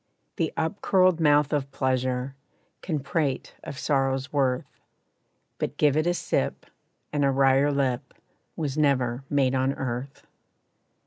The 0.37 0.51
up 0.57 0.81
curled 0.81 1.19
mouth 1.19 1.53
of 1.53 1.69
pleasure, 1.69 2.33
Can 2.81 3.01
prate 3.01 3.53
of 3.63 3.77
sorrow's 3.77 4.33
worth, 4.33 4.65
But 5.59 5.77
give 5.77 5.95
it 5.95 6.07
a 6.07 6.15
sip, 6.15 6.65
and 7.13 7.23
a 7.23 7.29
wryer 7.29 7.71
lip, 7.71 8.15
Was 8.55 8.79
never 8.79 9.23
made 9.29 9.53
on 9.53 9.73
earth. 9.73 10.25